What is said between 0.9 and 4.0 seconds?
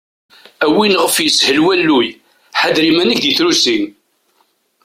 ɣef yeshel walluy, ḥader iman-ik di trusi!